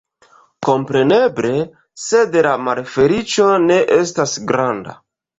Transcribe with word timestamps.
Kompreneble, 0.67 1.49
sed 2.03 2.37
la 2.47 2.53
malfeliĉo 2.67 3.45
ne 3.65 3.77
estas 3.99 4.33
granda. 4.53 4.97